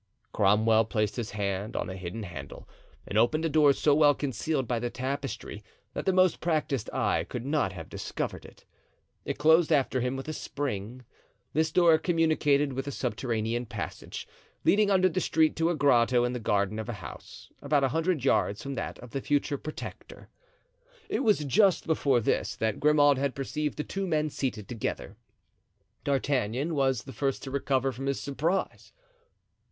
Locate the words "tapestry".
4.89-5.63